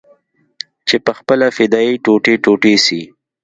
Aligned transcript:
چې 0.87 0.95
پخپله 1.05 1.47
فدايي 1.55 1.93
ټوټې 2.03 2.35
ټوټې 2.43 2.75
سي. 2.85 3.01